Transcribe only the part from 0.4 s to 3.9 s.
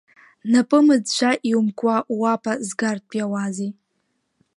Напы мыӡәӡәа иумкуа ууапа згартә иауазеи.